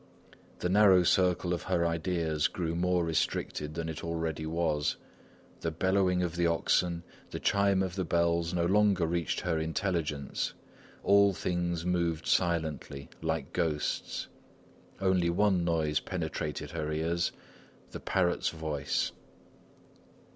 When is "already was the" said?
4.03-5.69